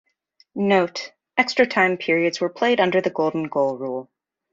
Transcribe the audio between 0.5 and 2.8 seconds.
Note: Extra time periods were played